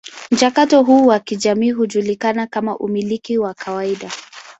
[0.31, 4.11] Mchakato huu wa kijamii hujulikana kama umiliki wa kawaida.